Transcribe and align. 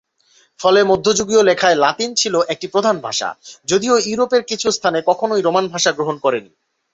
ফলে 0.59 0.79
মধ্যযুগীয় 0.83 1.41
লেখায় 1.43 1.75
লাতিন 1.75 2.09
ছিল 2.15 2.35
একটি 2.47 2.67
প্রধান 2.67 2.95
ভাষা, 2.99 3.29
যদিও 3.67 3.95
ইউরোপের 4.05 4.43
কিছু 4.43 4.67
স্থানে 4.71 4.99
কখনোই 5.05 5.41
রোমান 5.41 5.65
ভাষা 5.67 5.91
গ্রহণ 5.91 6.15
করে 6.17 6.39
নি। 6.41 6.51